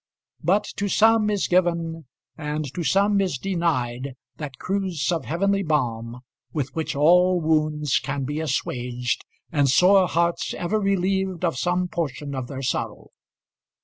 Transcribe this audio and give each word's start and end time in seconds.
But 0.43 0.63
to 0.77 0.89
some 0.89 1.29
is 1.29 1.47
given 1.47 2.07
and 2.35 2.73
to 2.73 2.83
some 2.83 3.21
is 3.21 3.37
denied 3.37 4.15
that 4.37 4.57
cruse 4.57 5.11
of 5.11 5.25
heavenly 5.25 5.61
balm 5.61 6.21
with 6.51 6.73
which 6.75 6.95
all 6.95 7.39
wounds 7.39 7.99
can 7.99 8.23
be 8.23 8.39
assuaged 8.39 9.23
and 9.51 9.69
sore 9.69 10.07
hearts 10.07 10.55
ever 10.55 10.79
relieved 10.79 11.45
of 11.45 11.55
some 11.55 11.87
portion 11.87 12.33
of 12.33 12.47
their 12.47 12.63
sorrow. 12.63 13.09